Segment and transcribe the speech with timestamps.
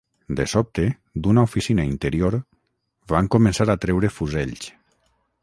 [0.37, 0.85] De sobte,
[1.27, 2.39] d'una oficina interior,
[3.15, 4.67] van començar a treure fusells